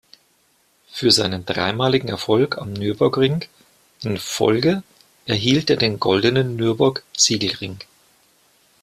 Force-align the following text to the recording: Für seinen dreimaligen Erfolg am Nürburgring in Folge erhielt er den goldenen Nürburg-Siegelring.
Für 0.89 1.11
seinen 1.11 1.45
dreimaligen 1.45 2.09
Erfolg 2.09 2.57
am 2.57 2.73
Nürburgring 2.73 3.45
in 4.01 4.17
Folge 4.17 4.81
erhielt 5.27 5.69
er 5.69 5.75
den 5.77 5.99
goldenen 5.99 6.55
Nürburg-Siegelring. 6.55 7.77